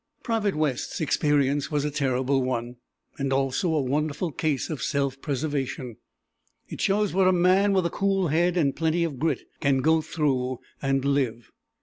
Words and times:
Private 0.23 0.55
West's 0.55 0.99
experience 0.99 1.69
was 1.69 1.85
a 1.85 1.91
terrible 1.91 2.41
one, 2.41 2.77
and 3.19 3.31
also 3.31 3.71
a 3.75 3.81
wonderful 3.83 4.31
case 4.31 4.71
of 4.71 4.81
self 4.81 5.21
preservation. 5.21 5.97
It 6.67 6.81
shows 6.81 7.13
what 7.13 7.27
a 7.27 7.31
man 7.31 7.71
with 7.71 7.85
a 7.85 7.91
cool 7.91 8.29
head 8.29 8.57
and 8.57 8.75
plenty 8.75 9.03
of 9.03 9.19
grit 9.19 9.43
can 9.59 9.81
go 9.81 10.01
through 10.01 10.57
and 10.81 11.05
live. 11.05 11.51